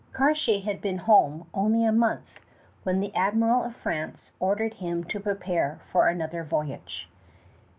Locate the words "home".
0.97-1.45